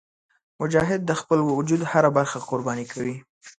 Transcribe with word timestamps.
مجاهد 0.61 1.01
د 1.05 1.11
خپل 1.21 1.39
وجود 1.57 1.81
هره 1.91 2.09
برخه 2.17 2.37
قرباني 2.49 2.85
کوي. 2.91 3.15